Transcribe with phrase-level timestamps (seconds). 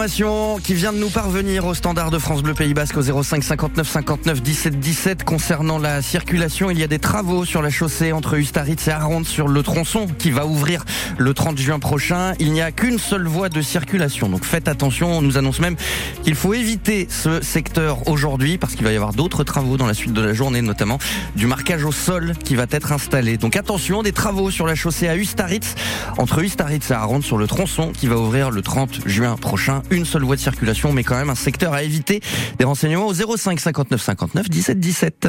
[0.00, 3.42] Information qui vient de nous parvenir au standard de France Bleu Pays Basque au 05
[3.42, 6.70] 59 59 17 17 concernant la circulation.
[6.70, 10.06] Il y a des travaux sur la chaussée entre Ustaritz et Aronde sur le tronçon
[10.06, 10.84] qui va ouvrir
[11.18, 12.34] le 30 juin prochain.
[12.38, 14.28] Il n'y a qu'une seule voie de circulation.
[14.28, 15.18] Donc faites attention.
[15.18, 15.74] On nous annonce même
[16.22, 19.94] qu'il faut éviter ce secteur aujourd'hui parce qu'il va y avoir d'autres travaux dans la
[19.94, 20.98] suite de la journée, notamment
[21.34, 23.36] du marquage au sol qui va être installé.
[23.36, 25.74] Donc attention, des travaux sur la chaussée à Ustaritz
[26.18, 30.04] entre Ustaritz et Aronde sur le tronçon qui va ouvrir le 30 juin prochain une
[30.04, 32.20] seule voie de circulation, mais quand même un secteur à éviter.
[32.58, 35.28] Des renseignements au 05 59 59 17 17.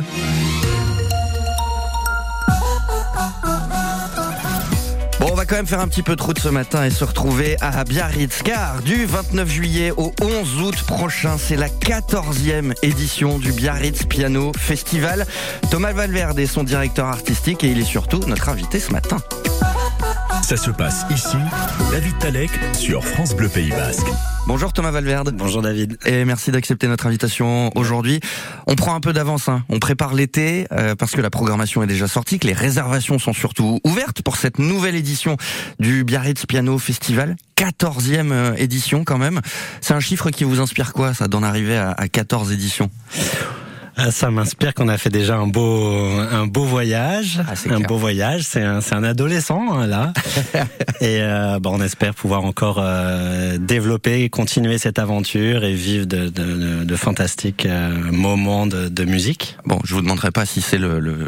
[5.19, 7.03] Bon, on va quand même faire un petit peu de route ce matin et se
[7.03, 13.37] retrouver à Biarritz, car du 29 juillet au 11 août prochain, c'est la 14e édition
[13.37, 15.27] du Biarritz Piano Festival.
[15.71, 19.17] Thomas Valverde est son directeur artistique et il est surtout notre invité ce matin.
[20.49, 21.37] Ça se passe ici,
[21.91, 24.07] David Talek sur France Bleu Pays Basque.
[24.47, 25.31] Bonjour Thomas Valverde.
[25.37, 25.99] Bonjour David.
[26.07, 28.19] Et merci d'accepter notre invitation aujourd'hui.
[28.65, 29.63] On prend un peu d'avance, hein.
[29.69, 33.31] on prépare l'été euh, parce que la programmation est déjà sortie, que les réservations sont
[33.31, 35.37] surtout ouvertes pour cette nouvelle édition
[35.77, 37.35] du Biarritz Piano Festival.
[37.55, 39.41] 14e euh, édition quand même.
[39.81, 42.89] C'est un chiffre qui vous inspire quoi ça d'en arriver à, à 14 éditions?
[44.01, 45.93] Ah, ça m'inspire qu'on a fait déjà un beau
[46.31, 48.43] un beau voyage, ah, un beau voyage.
[48.43, 50.13] C'est un c'est un adolescent hein, là,
[51.01, 56.05] et euh, bon, on espère pouvoir encore euh, développer et continuer cette aventure et vivre
[56.05, 59.57] de, de, de fantastiques euh, moments de, de, musique.
[59.65, 61.27] Bon, je vous demanderai pas si c'est le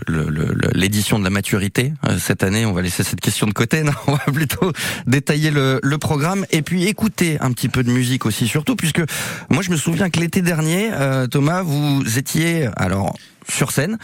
[0.73, 2.65] l'édition le, de la maturité euh, cette année.
[2.65, 3.81] On va laisser cette question de côté.
[3.91, 4.71] Non, on va plutôt
[5.07, 9.01] détailler le, le programme et puis écouter un petit peu de musique aussi, surtout puisque
[9.49, 10.91] moi je me souviens que l'été dernier,
[11.31, 13.15] Thomas, vous étiez alors
[13.47, 13.97] sur scène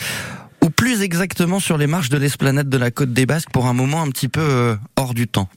[0.63, 3.73] ou plus exactement sur les marches de l'esplanade de la Côte des Basques pour un
[3.73, 5.49] moment un petit peu euh, hors du temps?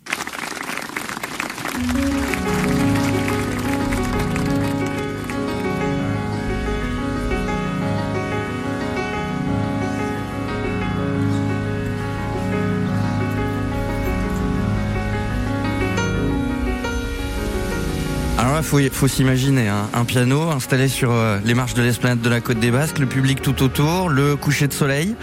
[18.62, 22.40] Faut, faut s'imaginer hein, un piano installé sur euh, les marches de l'esplanade de la
[22.40, 25.14] Côte des Basques, le public tout autour, le coucher de soleil.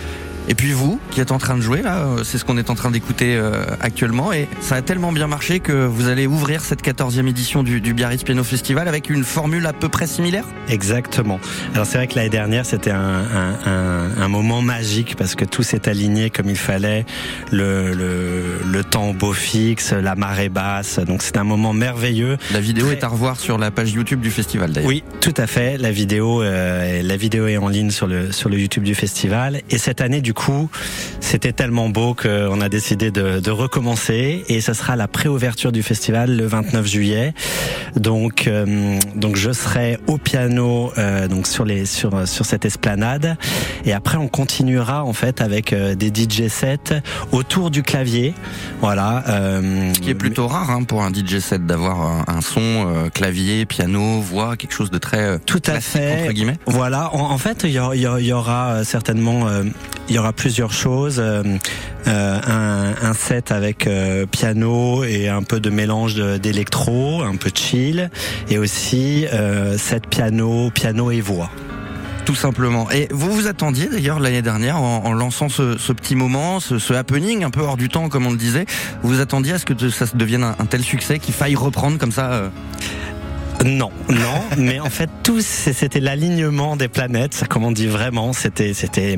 [0.49, 2.69] Et puis vous, qui êtes en train de jouer là, euh, c'est ce qu'on est
[2.69, 4.31] en train d'écouter euh, actuellement.
[4.31, 7.93] Et ça a tellement bien marché que vous allez ouvrir cette 14e édition du, du
[7.93, 10.45] Biarritz Piano Festival avec une formule à peu près similaire?
[10.69, 11.39] Exactement.
[11.73, 15.43] Alors c'est vrai que l'année dernière, c'était un, un, un, un, moment magique parce que
[15.43, 17.05] tout s'est aligné comme il fallait.
[17.51, 20.99] Le, le, le temps beau fixe, la marée basse.
[20.99, 22.37] Donc c'est un moment merveilleux.
[22.53, 22.95] La vidéo Très...
[22.95, 24.87] est à revoir sur la page YouTube du festival d'ailleurs.
[24.87, 25.77] Oui, tout à fait.
[25.77, 29.61] La vidéo, euh, la vidéo est en ligne sur le, sur le YouTube du festival.
[29.69, 30.69] Et cette année, du coup,
[31.19, 35.81] c'était tellement beau qu'on a décidé de, de, recommencer et ce sera la préouverture du
[35.81, 37.33] festival le 29 juillet.
[37.95, 43.35] Donc, euh, donc je serai au piano euh, donc sur les sur sur cette esplanade
[43.83, 48.35] et après on continuera en fait avec euh, des DJ sets autour du clavier.
[48.81, 49.23] Voilà.
[49.29, 53.09] Euh, Ce qui est plutôt rare hein, pour un DJ set d'avoir un, un, son
[53.11, 56.59] clavier, piano, voix, quelque chose de très tout à fait entre guillemets.
[56.67, 57.09] Voilà.
[57.15, 59.47] En, en fait, il y, y, y, aura certainement
[60.09, 61.19] il y aura plusieurs choses.
[61.19, 61.43] Euh,
[62.05, 68.09] un, un, set avec euh, piano et un peu de mélange d'électro, un peu chill,
[68.49, 71.49] et aussi euh, set piano, piano et voix
[72.25, 72.91] tout simplement.
[72.91, 77.49] Et vous vous attendiez d'ailleurs l'année dernière en, lançant ce, petit moment, ce, happening un
[77.49, 78.65] peu hors du temps comme on le disait,
[79.01, 82.11] vous vous attendiez à ce que ça devienne un, tel succès qu'il faille reprendre comme
[82.11, 82.49] ça euh...
[83.65, 88.73] Non, non, mais en fait tout c'était l'alignement des planètes, comme on dit vraiment, c'était
[88.73, 89.17] c'était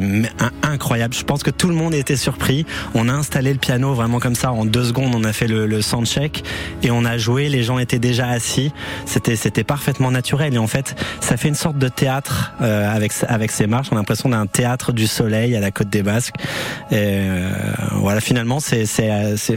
[0.64, 1.14] incroyable.
[1.14, 2.66] Je pense que tout le monde était surpris.
[2.94, 5.66] On a installé le piano vraiment comme ça en deux secondes, on a fait le,
[5.66, 6.44] le soundcheck
[6.84, 7.50] et on a joué.
[7.50, 8.72] Les gens étaient déjà assis.
[9.06, 13.12] C'était c'était parfaitement naturel et en fait ça fait une sorte de théâtre euh, avec
[13.28, 13.90] avec ces marches.
[13.92, 16.36] On a l'impression d'un théâtre du soleil à la côte des Basques.
[16.92, 17.52] Et euh,
[17.96, 19.10] voilà, finalement c'est c'est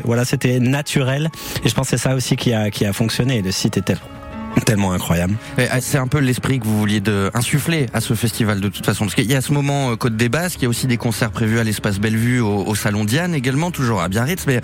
[0.04, 1.31] voilà c'était naturel
[1.64, 3.43] et je pense que c'est ça aussi qui a qui a fonctionné.
[3.43, 3.97] Le site était
[4.60, 5.34] tellement incroyable.
[5.58, 8.84] Ah, c'est un peu l'esprit que vous vouliez de insuffler à ce festival de toute
[8.84, 9.04] façon.
[9.04, 10.96] Parce qu'il y a ce moment euh, Côte des Basques, il y a aussi des
[10.96, 14.46] concerts prévus à l'espace Bellevue, au, au, Salon Diane également, toujours à Biarritz.
[14.46, 14.60] Mais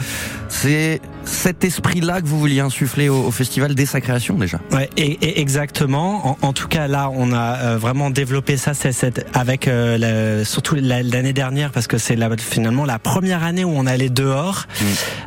[0.49, 4.61] c'est cet esprit-là que vous vouliez insuffler au, au, festival dès sa création déjà.
[4.73, 6.29] Ouais, et, et exactement.
[6.29, 10.39] En, en, tout cas, là, on a euh, vraiment développé ça, c'est cette, avec euh,
[10.41, 14.67] le, surtout l'année dernière, parce que c'est finalement la première année où on allait dehors.
[14.81, 14.85] Mm.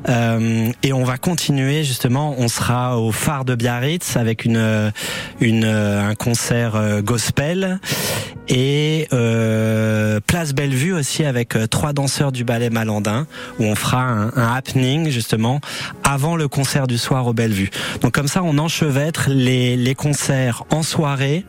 [0.10, 2.36] Euh, et on va continuer justement.
[2.38, 4.92] On sera au phare de Biarritz avec une une,
[5.40, 7.80] une un concert gospel
[8.52, 13.26] et euh, Place Bellevue aussi avec euh, trois danseurs du ballet Malandin
[13.60, 15.62] où on fera un, happening justement
[16.04, 17.70] avant le concert du soir au Bellevue.
[18.02, 21.46] Donc comme ça on enchevêtre les, les concerts en soirée,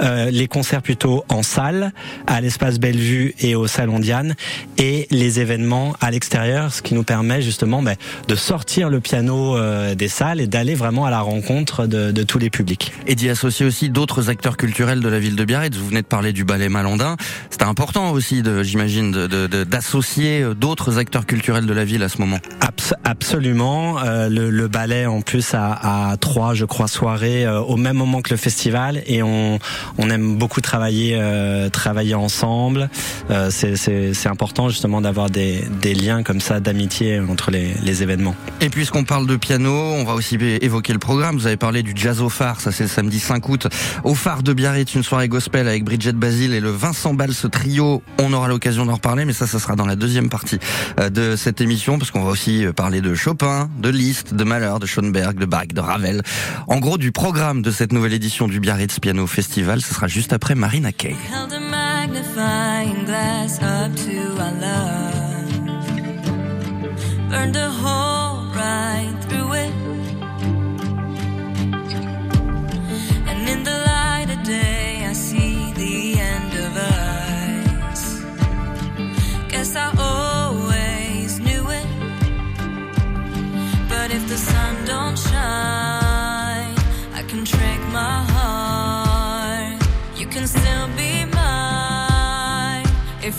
[0.00, 1.92] euh, les concerts plutôt en salle
[2.26, 4.34] à l'espace Bellevue et au Salon Diane
[4.78, 7.96] et les événements à l'extérieur, ce qui nous permet justement ben,
[8.28, 12.22] de sortir le piano euh, des salles et d'aller vraiment à la rencontre de, de
[12.30, 12.92] tous les publics.
[13.08, 15.76] Et d'y associer aussi d'autres acteurs culturels de la ville de Biarritz.
[15.76, 17.16] Vous venez de parler du ballet malandin.
[17.50, 22.38] C'était important aussi, j'imagine, d'associer de, d'autres acteurs culturels de la ville à ce moment.
[22.60, 23.98] Abs absolument.
[23.98, 27.96] Euh, le, le, ballet en plus a, a trois, je crois, soirées euh, au même
[27.96, 29.58] moment que le festival et on,
[29.98, 32.90] on aime beaucoup travailler, euh, travailler ensemble.
[33.30, 38.36] Euh, C'est important justement d'avoir des, des, liens comme ça d'amitié entre les, les, événements.
[38.60, 41.36] Et puisqu'on parle de piano, on va aussi évoquer le programme.
[41.36, 43.68] Vous avez parlé du jazz au phare, ça c'est le samedi 5 août
[44.04, 47.46] au phare de Biarritz, une soirée gospel avec Bridget Basile et le Vincent Ball, ce
[47.46, 48.02] trio.
[48.18, 50.58] On aura l'occasion d'en reparler, mais ça, ça sera dans la deuxième partie
[50.98, 54.44] euh, de cette émission, parce qu'on va aussi euh, parler de Chopin, de Liszt, de
[54.44, 56.22] Mahler, de Schoenberg, de Bach, de Ravel.
[56.66, 60.32] En gros, du programme de cette nouvelle édition du Biarritz Piano Festival, ce sera juste
[60.32, 61.16] après Marina Kaye.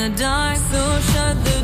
[0.00, 1.59] the dark, so shut the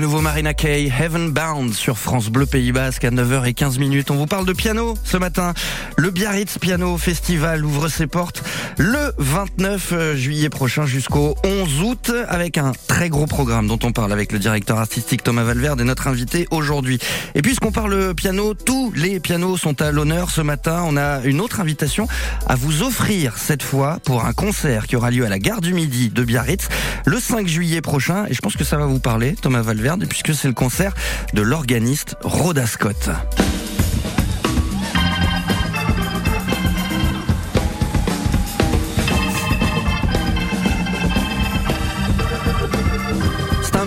[0.00, 4.10] Marina Kay, Heaven Bound sur France Bleu Pays Basque à 9h15 minutes.
[4.10, 5.52] On vous parle de piano ce matin.
[5.98, 8.42] Le Biarritz Piano Festival ouvre ses portes
[8.78, 13.92] le 29 euh, juillet prochain jusqu'au 11 août avec un très gros programme dont on
[13.92, 16.98] parle avec le directeur artistique Thomas Valverde et notre invité aujourd'hui.
[17.34, 20.82] Et puisqu'on parle piano, tous les pianos sont à l'honneur ce matin.
[20.86, 22.08] On a une autre invitation
[22.48, 25.74] à vous offrir cette fois pour un concert qui aura lieu à la gare du
[25.74, 26.68] Midi de Biarritz
[27.04, 28.24] le 5 juillet prochain.
[28.30, 30.94] Et je pense que ça va vous parler, Thomas Valverde, puisque c'est le concert
[31.34, 33.10] de l'organiste Rhoda Scott.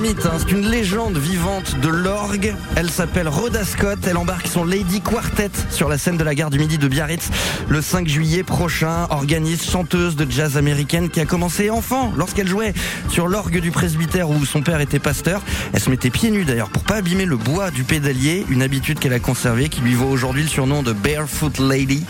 [0.07, 0.37] Hein.
[0.37, 2.53] c'est une légende vivante de l'orgue.
[2.75, 3.99] Elle s'appelle Rhoda Scott.
[4.07, 7.29] Elle embarque son Lady Quartet sur la scène de la gare du Midi de Biarritz
[7.69, 9.07] le 5 juillet prochain.
[9.09, 12.73] Organiste, chanteuse de jazz américaine qui a commencé enfant lorsqu'elle jouait
[13.09, 15.41] sur l'orgue du presbytère où son père était pasteur.
[15.73, 18.99] Elle se mettait pieds nus d'ailleurs pour pas abîmer le bois du pédalier, une habitude
[18.99, 22.05] qu'elle a conservée qui lui vaut aujourd'hui le surnom de Barefoot Lady,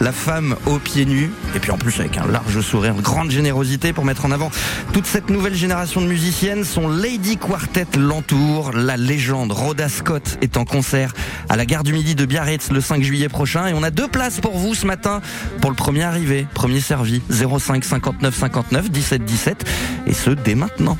[0.00, 1.30] la femme aux pieds nus.
[1.56, 4.50] Et puis en plus avec un large sourire, grande générosité pour mettre en avant
[4.92, 6.64] toute cette nouvelle génération de musiciennes.
[6.64, 8.72] Son Lady Quartet l'entoure.
[8.72, 11.14] La légende Rhoda Scott est en concert
[11.48, 13.66] à la gare du Midi de Biarritz le 5 juillet prochain.
[13.66, 15.20] Et on a deux places pour vous ce matin
[15.60, 17.22] pour le premier arrivé, premier servi.
[17.30, 19.64] 05 59 59 17 17.
[20.06, 20.96] Et ce dès maintenant.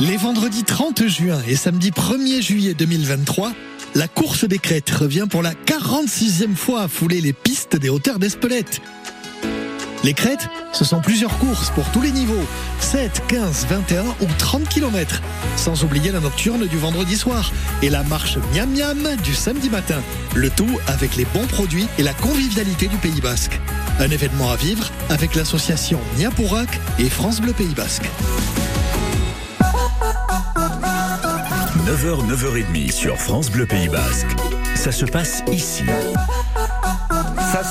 [0.00, 3.52] Les vendredis 30 juin et samedi 1er juillet 2023,
[3.94, 8.18] la course des crêtes revient pour la 46e fois à fouler les pistes des hauteurs
[8.18, 8.82] d'Espelette.
[10.04, 12.44] Les crêtes, ce sont plusieurs courses pour tous les niveaux,
[12.78, 15.22] 7, 15, 21 ou 30 km,
[15.56, 20.02] sans oublier la nocturne du vendredi soir et la marche miam miam du samedi matin.
[20.34, 23.58] Le tout avec les bons produits et la convivialité du Pays Basque.
[23.98, 26.68] Un événement à vivre avec l'association Niapourak
[26.98, 28.10] et France Bleu Pays Basque.
[31.86, 34.36] 9h, 9h30 sur France Bleu Pays Basque.
[34.74, 35.84] Ça se passe ici.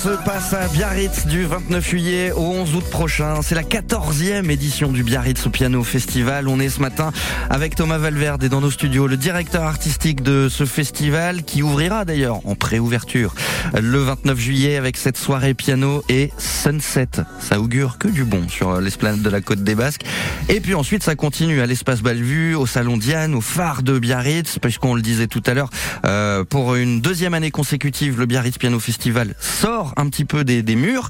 [0.04, 3.42] Se passe à Biarritz du 29 juillet au 11 août prochain.
[3.42, 6.50] C'est la 14e édition du Biarritz Piano Festival.
[6.50, 7.14] On est ce matin
[7.50, 12.04] avec Thomas Valverde et dans nos studios, le directeur artistique de ce festival qui ouvrira
[12.04, 13.34] d'ailleurs en préouverture
[13.82, 17.08] le 29 juillet avec cette soirée piano et sunset.
[17.40, 20.04] Ça augure que du bon sur l'esplanade de la Côte des Basques.
[20.50, 24.60] Et puis ensuite, ça continue à l'espace Bellevue, au Salon Diane, au phare de Biarritz,
[24.60, 25.70] puisqu'on le disait tout à l'heure,
[26.06, 30.76] euh, pour une deuxième année consécutive, le Biarritz Piano Festival sort un petit peu des,
[30.76, 31.10] murs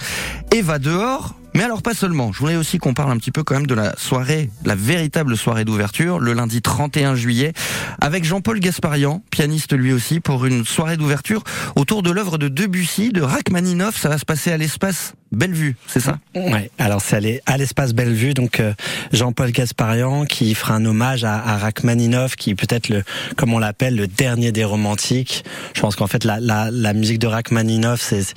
[0.52, 3.44] et va dehors mais alors pas seulement, je voulais aussi qu'on parle un petit peu
[3.44, 7.54] quand même de la soirée, la véritable soirée d'ouverture, le lundi 31 juillet,
[8.02, 11.44] avec Jean-Paul Gasparian, pianiste lui aussi, pour une soirée d'ouverture
[11.76, 14.00] autour de l'œuvre de Debussy, de Rachmaninoff.
[14.00, 16.20] Ça va se passer à l'espace Bellevue, c'est ça?
[16.36, 18.74] Ouais, alors c'est à l'espace Bellevue, donc euh,
[19.12, 23.04] Jean-Paul Gasparian qui fera un hommage à, à Rachmaninoff, qui peut-être le,
[23.36, 25.44] comme on l'appelle, le dernier des romantiques.
[25.74, 28.34] Je pense qu'en fait la, la, la musique de Rachmaninoff, c'est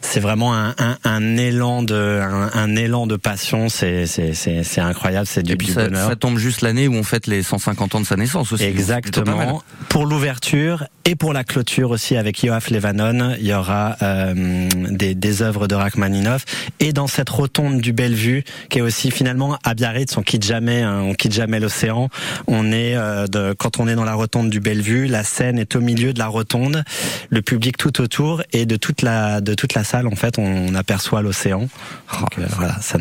[0.00, 3.68] c'est vraiment un, un, un, élan de un, un élan de passion.
[3.68, 5.26] C'est c'est c'est incroyable.
[5.26, 6.08] C'est du, Et puis du ça, bonheur.
[6.08, 8.64] ça tombe juste l'année où on fête les 150 ans de sa naissance aussi.
[8.64, 9.62] Exactement.
[9.88, 15.14] Pour l'ouverture et pour la clôture aussi avec Yoaf Levanon, il y aura euh, des,
[15.14, 16.44] des œuvres de Rachmaninoff.
[16.78, 20.82] Et dans cette rotonde du Bellevue, qui est aussi finalement à Biarritz, on quitte jamais,
[20.82, 22.08] hein, on quitte jamais l'océan.
[22.46, 25.74] On est euh, de, quand on est dans la rotonde du Bellevue, la scène est
[25.74, 26.84] au milieu de la rotonde,
[27.30, 30.74] le public tout autour et de toute la de toute la salle en fait, on
[30.74, 31.68] aperçoit l'océan.
[32.12, 32.98] Oh, Donc, euh, voilà, ça.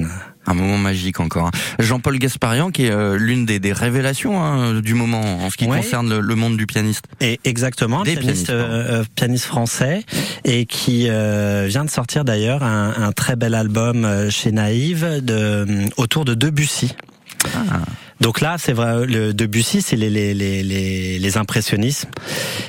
[0.47, 1.47] Un moment magique encore.
[1.47, 1.51] hein.
[1.77, 5.65] Jean-Paul Gasparian, qui est euh, l'une des, des révélations hein, du moment en ce qui
[5.67, 5.77] Ouais.
[5.77, 7.03] concerne le, le monde du pianiste.
[7.21, 8.73] Et exactement, Des pianiste, pianistes, pardon.
[8.73, 10.03] euh, euh, pianiste français
[10.45, 15.19] et qui euh, vient de sortir d'ailleurs un, un très bel album euh, chez Naïve
[15.21, 16.95] de, euh, autour de Debussy.
[17.53, 17.81] Ah.
[18.21, 20.63] Donc là, c'est vrai, le Debussy, c'est les les les
[21.19, 22.09] les, impressionnismes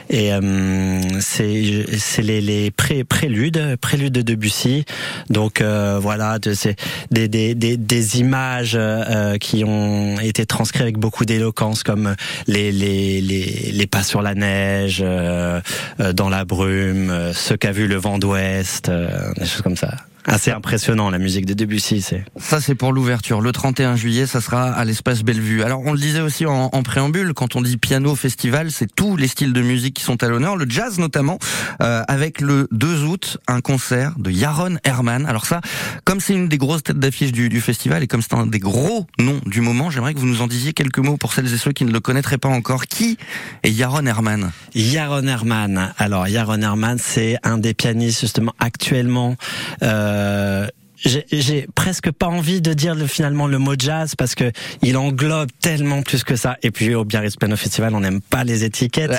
[0.09, 4.85] et euh, c'est c'est les les pré, préludes, préludes de Debussy.
[5.29, 6.77] Donc euh, voilà, c'est
[7.11, 12.15] des des des des images euh, qui ont été transcrites avec beaucoup d'éloquence, comme
[12.47, 15.61] les les les les pas sur la neige, euh,
[16.01, 19.97] euh, dans la brume, euh, ce qu'a vu le vent d'ouest, des choses comme ça.
[20.27, 22.25] Assez impressionnant la musique de Debussy, c'est.
[22.37, 23.41] Ça, c'est pour l'ouverture.
[23.41, 25.63] Le 31 juillet, ça sera à l'espace Bellevue.
[25.63, 29.17] Alors, on le disait aussi en, en préambule, quand on dit piano festival, c'est tous
[29.17, 31.39] les styles de musique qui sont à l'honneur, le jazz notamment,
[31.83, 35.25] euh, avec le 2 août, un concert de Yaron Herman.
[35.27, 35.61] Alors ça,
[36.05, 38.59] comme c'est une des grosses têtes d'affiche du, du festival et comme c'est un des
[38.59, 41.57] gros noms du moment, j'aimerais que vous nous en disiez quelques mots pour celles et
[41.57, 42.87] ceux qui ne le connaîtraient pas encore.
[42.87, 43.17] Qui
[43.63, 44.53] est Yaron Herman?
[44.75, 45.95] Yaron Herman.
[45.97, 49.37] Alors Yaron Herman, c'est un des pianistes justement actuellement.
[49.83, 54.51] Euh, j'ai- j'ai presque pas envie de dire le- finalement le mot jazz parce que
[54.83, 56.57] il englobe tellement plus que ça.
[56.63, 59.19] Et puis au Biarritz Piano Festival, on n'aime pas les étiquettes.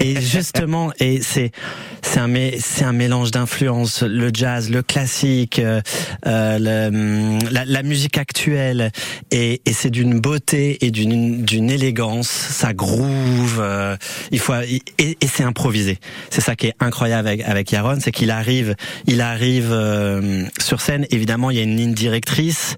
[0.00, 1.50] et justement, et c'est
[2.02, 5.80] c'est un c'est un mélange d'influences, le jazz, le classique, euh,
[6.26, 6.58] euh,
[6.90, 8.90] le- la, la musique actuelle,
[9.30, 12.28] et, et c'est d'une beauté et d'une d'une élégance.
[12.28, 13.58] Ça groove.
[13.60, 13.96] euh,
[14.30, 15.98] il faut et, et c'est improvisé.
[16.30, 18.74] C'est ça qui est incroyable avec avec Yaron, c'est qu'il arrive
[19.06, 22.76] il arrive euh, sur scène et évidemment, il y a une ligne directrice,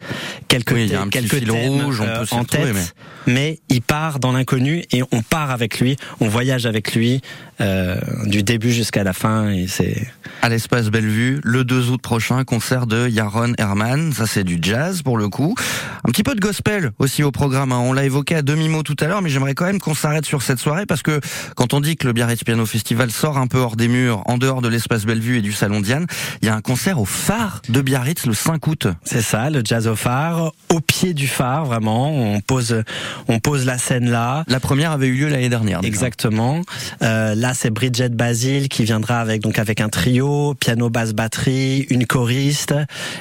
[0.48, 2.94] quelques, Oui, petit quelques fil thèmes, rouge, on euh, peut en tête,
[3.26, 3.58] mais...
[3.70, 7.22] il part dans l'inconnu et on part avec lui, on voyage avec lui
[7.60, 10.08] euh, du début jusqu'à la fin et c'est
[10.42, 15.02] à l'espace Bellevue le 2 août prochain concert de Yaron Herman ça c'est du jazz
[15.02, 15.54] pour le coup
[16.02, 17.78] un petit peu de gospel aussi au programme hein.
[17.78, 20.26] on l'a évoqué à demi mot tout à l'heure mais j'aimerais quand même qu'on s'arrête
[20.26, 21.20] sur cette soirée parce que
[21.54, 24.36] quand on dit que le Biarritz Piano Festival sort un peu hors des murs en
[24.36, 26.06] dehors de l'espace Bellevue et du salon Diane
[26.42, 29.62] il y a un concert au phare de Biarritz le 5 août c'est ça le
[29.64, 32.82] jazz au phare au pied du phare vraiment on pose
[33.28, 34.44] on pose la scène là.
[34.48, 36.62] La première avait eu lieu l'année dernière exactement.
[37.02, 41.86] Euh, là c'est Bridget Basile qui viendra avec donc avec un trio, piano, basse, batterie,
[41.90, 42.74] une choriste.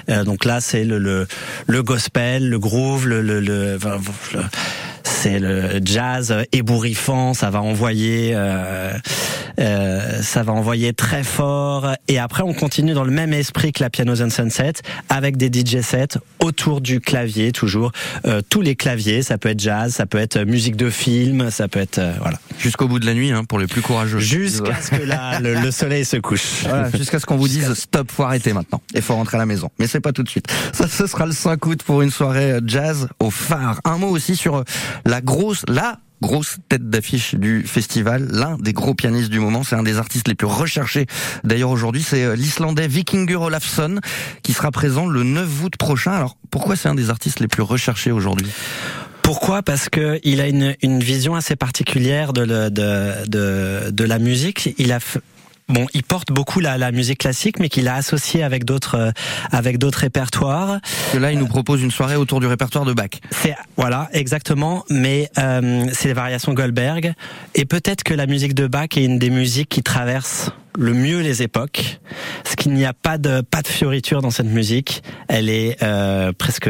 [0.09, 1.27] Euh, donc là c'est le, le,
[1.67, 4.41] le gospel, le groove, le, le, le, le
[5.03, 8.93] c'est le jazz ébouriffant, ça va envoyer, euh,
[9.59, 11.89] euh, ça va envoyer très fort.
[12.07, 14.73] Et après, on continue dans le même esprit que la Pianos and Sunset,
[15.09, 17.91] avec des DJ sets autour du clavier, toujours
[18.25, 19.21] euh, tous les claviers.
[19.21, 22.39] Ça peut être jazz, ça peut être musique de film, ça peut être euh, voilà.
[22.57, 24.19] Jusqu'au bout de la nuit, hein, pour les plus courageux.
[24.19, 26.63] Jusqu'à ce que la, le, le, soleil se couche.
[26.73, 28.81] Voilà, jusqu'à ce qu'on vous dise stop, faut arrêter maintenant.
[28.93, 29.69] Et faut rentrer à la maison.
[29.79, 30.47] Mais c'est pas tout de suite.
[30.71, 33.79] Ça, ce sera le 5 août pour une soirée jazz au phare.
[33.85, 34.63] Un mot aussi sur
[35.05, 39.75] la grosse, la grosse tête d'affiche du festival, l'un des gros pianistes du moment, c'est
[39.75, 41.05] un des artistes les plus recherchés
[41.43, 43.99] d'ailleurs aujourd'hui, c'est l'Islandais Vikingur Olafsson
[44.41, 46.13] qui sera présent le 9 août prochain.
[46.13, 48.47] Alors pourquoi c'est un des artistes les plus recherchés aujourd'hui?
[49.21, 49.61] Pourquoi?
[49.63, 54.73] Parce que il a une, vision assez particulière de, de la musique.
[54.77, 54.99] Il a
[55.69, 59.11] Bon, il porte beaucoup la, la musique classique, mais qu'il a associé avec d'autres euh,
[59.51, 60.79] avec d'autres répertoires.
[61.11, 63.09] Que là, il nous propose une soirée autour du répertoire de Bach.
[63.31, 64.83] C'est voilà, exactement.
[64.89, 67.13] Mais euh, c'est les variations Goldberg,
[67.55, 71.21] et peut-être que la musique de Bach est une des musiques qui traverse le mieux
[71.21, 71.99] les époques,
[72.43, 75.03] ce qu'il n'y a pas de pas de fioriture dans cette musique.
[75.27, 76.69] Elle est euh, presque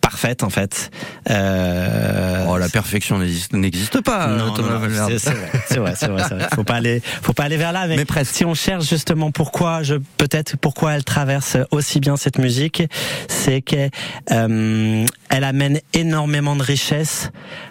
[0.00, 0.90] parfaite en fait.
[1.30, 4.28] Euh, oh, la perfection n'existe pas.
[4.28, 6.48] Non, Thomas non, c'est vrai, c'est vrai, c'est vrai, vrai.
[6.54, 7.86] Faut pas aller, faut pas aller vers là.
[7.86, 8.34] Mais, mais presque.
[8.34, 12.82] si on cherche justement pourquoi, je peut-être pourquoi elle traverse aussi bien cette musique,
[13.28, 13.90] c'est qu'elle
[14.32, 17.30] euh, elle amène énormément de richesse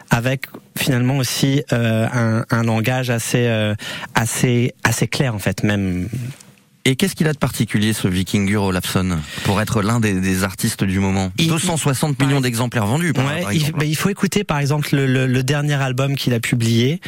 [0.10, 3.76] avec finalement aussi euh, un, un, langage assez euh,
[4.14, 6.08] assez assez clair en fait même
[6.88, 10.84] et qu'est-ce qu'il a de particulier, ce Vikingur Olafsson, pour être l'un des, des, artistes
[10.84, 11.32] du moment?
[11.40, 14.60] Il, 260 il, millions d'exemplaires vendus, par, ouais, par il, bah, il, faut écouter, par
[14.60, 17.02] exemple, le, le, le dernier album qu'il a publié,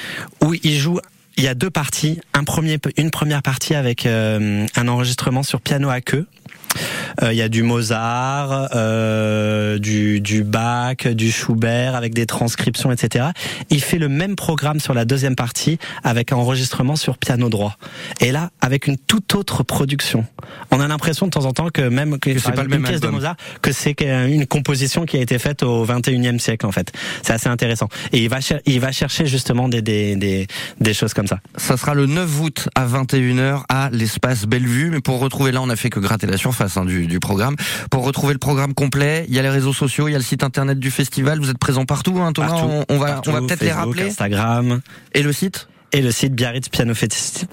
[0.43, 0.99] où il joue
[1.37, 2.19] il y a deux parties.
[2.33, 6.25] Un premier, une première partie avec euh, un enregistrement sur piano à queue.
[7.21, 12.91] Il euh, y a du Mozart, euh, du, du Bach, du Schubert, avec des transcriptions,
[12.91, 13.27] etc.
[13.69, 17.77] Il fait le même programme sur la deuxième partie avec un enregistrement sur piano droit.
[18.21, 20.25] Et là, avec une toute autre production.
[20.71, 22.83] On a l'impression de temps en temps que même que, que c'est pas le même
[22.83, 23.11] pièce album.
[23.11, 26.91] de Mozart, que c'est une composition qui a été faite au 21e siècle en fait.
[27.23, 27.87] C'est assez intéressant.
[28.11, 30.47] Et il va, il va chercher justement des, des, des,
[30.79, 31.39] des choses comme ça.
[31.55, 34.89] Ça sera le 9 août à 21h à l'espace Bellevue.
[34.89, 37.55] Mais pour retrouver là, on a fait que gratter la surface hein, du, du, programme.
[37.89, 40.23] Pour retrouver le programme complet, il y a les réseaux sociaux, il y a le
[40.23, 41.39] site internet du festival.
[41.39, 42.49] Vous êtes présent partout, hein, Thomas.
[42.49, 44.09] Partout, on, on, va, partout, on va peut-être les rappeler.
[44.09, 44.81] Instagram.
[45.13, 45.67] Et le site?
[45.93, 47.47] Et le site Biarritz Piano Festi.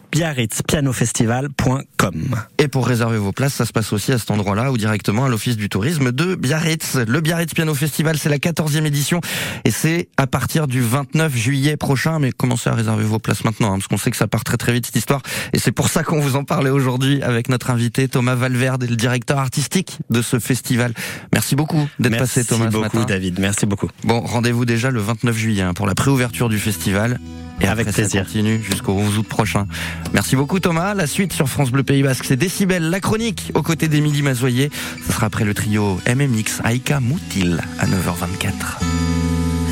[2.59, 5.29] Et pour réserver vos places, ça se passe aussi à cet endroit-là ou directement à
[5.29, 6.97] l'office du tourisme de Biarritz.
[7.07, 9.21] Le Biarritz Piano Festival, c'est la 14e édition
[9.65, 12.19] et c'est à partir du 29 juillet prochain.
[12.19, 14.57] Mais commencez à réserver vos places maintenant, hein, parce qu'on sait que ça part très
[14.57, 15.23] très vite cette histoire.
[15.53, 18.97] Et c'est pour ça qu'on vous en parlait aujourd'hui avec notre invité Thomas Valverde, le
[18.97, 20.93] directeur artistique de ce festival.
[21.33, 23.05] Merci beaucoup d'être passé Thomas beaucoup, ce matin.
[23.07, 23.89] David, merci beaucoup.
[24.05, 27.19] Bon, rendez-vous déjà le 29 juillet hein, pour la préouverture du festival.
[27.61, 28.21] Et avec après, plaisir.
[28.21, 29.67] Ça continue jusqu'au 11 août prochain.
[30.13, 30.95] Merci beaucoup Thomas.
[30.95, 34.71] La suite sur France Bleu Pays Basque, c'est Décibel, la chronique aux côtés d'Émilie Mazoyer.
[35.07, 38.53] Ce sera après le trio MMX Aika Moutil à 9h24.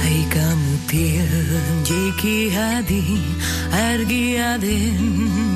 [0.07, 1.21] Aika Moutil,
[1.85, 3.21] Jeki Hadi,
[3.73, 4.99] Argiaden,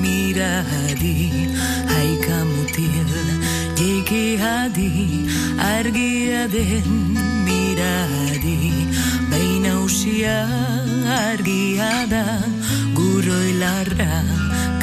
[0.00, 1.30] Miradi.
[1.88, 2.86] Aika Moutil,
[4.40, 5.18] Hadi,
[7.44, 9.05] Miradi.
[9.30, 10.36] Behin hausia
[11.18, 12.24] argia da,
[12.98, 14.18] guro hilarra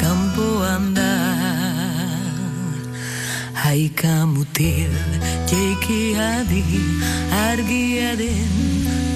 [0.00, 1.12] kanpoan da.
[3.62, 4.94] Haika mutil,
[5.50, 6.64] jeiki adi,
[7.46, 8.52] argia den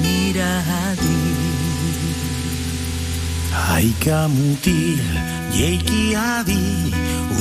[0.05, 0.53] mira
[0.87, 1.19] adi.
[3.69, 5.05] Haika mutil,
[5.59, 6.65] jeiki adi,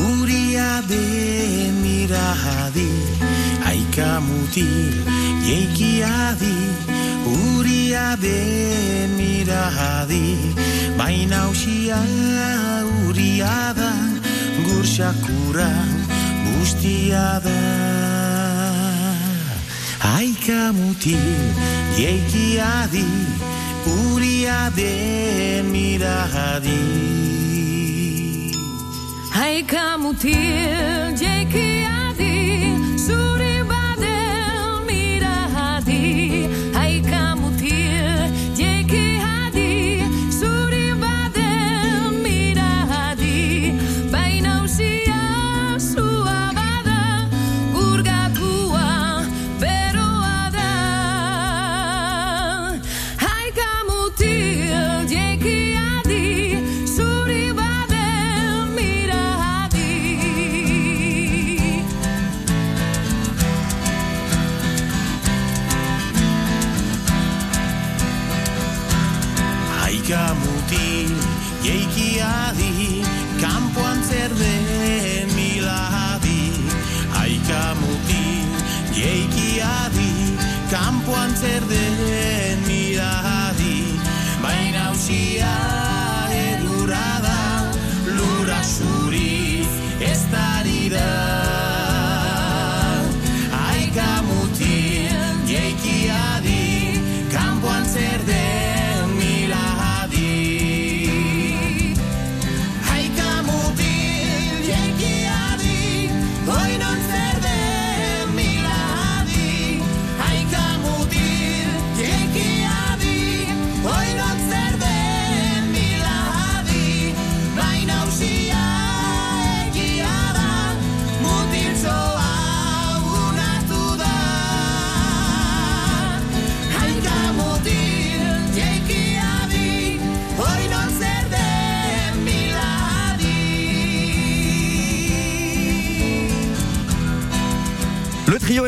[0.09, 2.27] uria den mira
[2.65, 2.91] adi.
[3.65, 4.93] Haika mutil,
[5.47, 6.55] jeiki adi.
[7.27, 8.37] Uria be
[9.17, 10.27] mirahadi,
[10.97, 11.99] baina usia
[13.07, 13.91] uria da,
[14.65, 15.69] gursakura
[16.45, 17.59] guztia da.
[20.17, 21.27] Aika mutil,
[21.97, 23.05] jeikia di,
[23.97, 26.81] uria be mirahadi.
[29.43, 32.33] Aika mutil, jeikia di,
[33.05, 33.36] zuri
[81.39, 81.86] ser de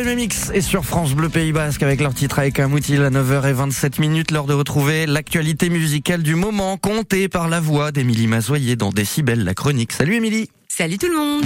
[0.10, 4.02] MMX est sur France Bleu Pays Basque avec leur titre avec un moutil à 9h27
[4.02, 4.32] minutes.
[4.32, 9.44] L'heure de retrouver l'actualité musicale du moment comptée par la voix d'Émilie Mazoyer dans Décibel,
[9.44, 9.92] la chronique.
[9.92, 11.46] Salut Émilie Salut tout le monde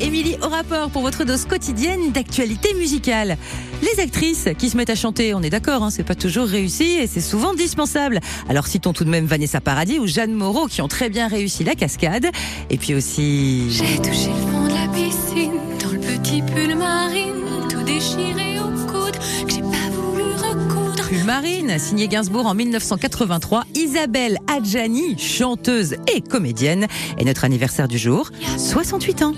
[0.00, 3.36] Émilie au rapport pour votre dose quotidienne d'actualité musicale.
[3.82, 6.98] Les actrices qui se mettent à chanter, on est d'accord, hein, c'est pas toujours réussi
[6.98, 8.20] et c'est souvent dispensable.
[8.48, 11.64] Alors citons tout de même Vanessa Paradis ou Jeanne Moreau qui ont très bien réussi
[11.64, 12.26] la cascade.
[12.70, 13.70] Et puis aussi...
[13.70, 17.46] J'ai touché le fond de la piscine, dans le petit pull marine,
[17.86, 21.24] déchiré au coude, que j'ai pas voulu recoudre.
[21.24, 28.30] Marine, signée Gainsbourg en 1983, Isabelle Adjani, chanteuse et comédienne, est notre anniversaire du jour,
[28.58, 29.34] 68 ans.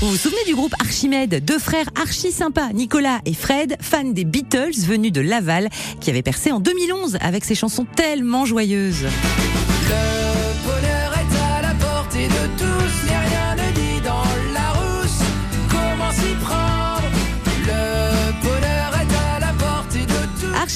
[0.00, 1.44] Vous vous souvenez du groupe Archimède?
[1.44, 5.68] Deux frères archi sympas, Nicolas et Fred, fans des Beatles venus de Laval,
[6.00, 9.06] qui avaient percé en 2011 avec ses chansons tellement joyeuses.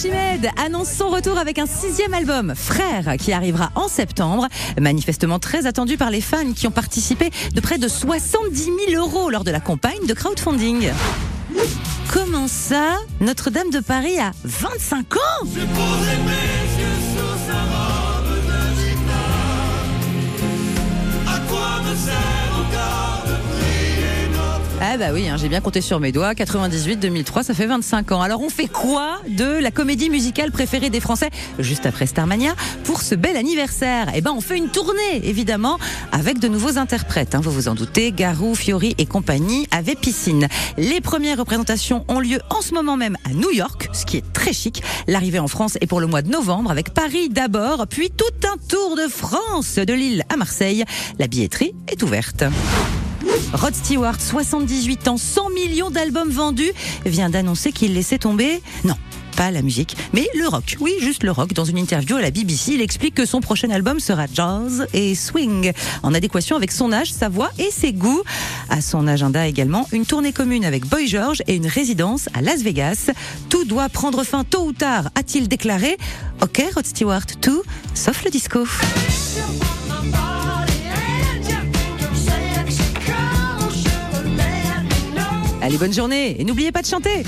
[0.05, 4.49] Archimède annonce son retour avec un sixième album, Frères, qui arrivera en septembre.
[4.79, 9.31] Manifestement très attendu par les fans qui ont participé de près de 70 000 euros
[9.31, 10.90] lors de la campagne de crowdfunding.
[12.12, 15.47] Comment ça Notre-Dame de Paris a 25 ans?
[24.81, 26.35] Ah bah oui, hein, j'ai bien compté sur mes doigts.
[26.35, 28.21] 98, 2003, ça fait 25 ans.
[28.21, 33.01] Alors on fait quoi de la comédie musicale préférée des Français juste après Starmania pour
[33.01, 34.09] ce bel anniversaire?
[34.15, 35.79] Eh ben on fait une tournée évidemment
[36.13, 37.35] avec de nouveaux interprètes.
[37.35, 40.49] hein, vous vous en doutez, Garou, Fiori et compagnie avaient piscine.
[40.77, 44.33] Les premières représentations ont lieu en ce moment même à New York, ce qui est
[44.33, 44.83] très chic.
[45.07, 48.57] L'arrivée en France est pour le mois de novembre avec Paris d'abord, puis tout un
[48.69, 50.85] tour de France de Lille à Marseille.
[51.19, 52.45] La billetterie est ouverte.
[53.53, 56.73] Rod Stewart, 78 ans, 100 millions d'albums vendus,
[57.05, 58.63] vient d'annoncer qu'il laissait tomber.
[58.85, 58.95] Non.
[59.37, 60.77] Pas la musique, mais le rock.
[60.79, 61.53] Oui, juste le rock.
[61.55, 65.17] Dans une interview à la BBC, il explique que son prochain album sera jazz et
[65.17, 65.73] swing,
[66.05, 68.23] en adéquation avec son âge, sa voix et ses goûts.
[68.71, 72.63] À son agenda également, une tournée commune avec Boy George et une résidence à Las
[72.63, 73.11] Vegas.
[73.49, 75.97] Tout doit prendre fin tôt ou tard, a-t-il déclaré.
[76.41, 77.63] Ok, Rod Stewart, tout,
[77.95, 78.65] sauf le disco.
[85.64, 87.22] Allez, bonne journée et n'oubliez pas de chanter.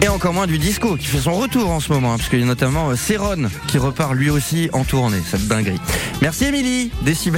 [0.00, 2.42] Et encore moins du disco qui fait son retour en ce moment, hein, parce y
[2.44, 5.80] a notamment euh, Céron qui repart lui aussi en tournée, cette dinguerie.
[6.22, 6.92] Merci Émilie.